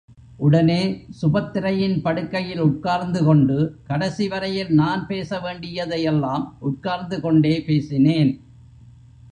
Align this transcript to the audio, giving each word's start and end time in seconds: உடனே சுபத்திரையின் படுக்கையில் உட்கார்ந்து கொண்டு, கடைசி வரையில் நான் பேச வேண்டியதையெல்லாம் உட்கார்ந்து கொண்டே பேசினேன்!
உடனே 0.39 0.79
சுபத்திரையின் 1.21 2.01
படுக்கையில் 2.01 2.59
உட்கார்ந்து 2.59 3.23
கொண்டு, 3.23 3.57
கடைசி 3.83 4.27
வரையில் 4.27 4.71
நான் 4.73 5.07
பேச 5.07 5.39
வேண்டியதையெல்லாம் 5.39 6.57
உட்கார்ந்து 6.61 7.19
கொண்டே 7.21 7.63
பேசினேன்! 7.67 8.33